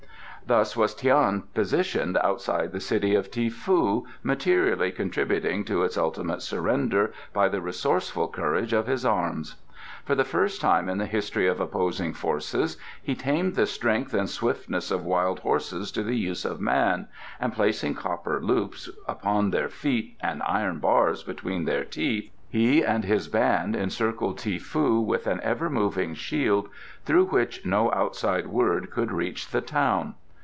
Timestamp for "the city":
2.73-3.15